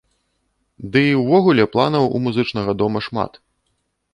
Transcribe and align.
Ды 0.95 1.03
і 1.09 1.11
ўвогуле 1.23 1.63
планаў 1.75 2.03
у 2.15 2.25
музычнага 2.25 2.71
дома 2.81 2.99
шмат. 3.11 3.31